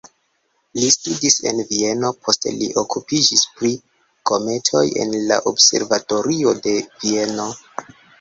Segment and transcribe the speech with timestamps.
[0.83, 3.69] Li studis en Vieno, poste li okupiĝis pri
[4.31, 7.47] kometoj en la observatorio de Vieno.